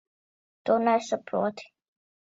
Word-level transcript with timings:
Tu 0.69 0.79
nesaproti. 0.87 1.71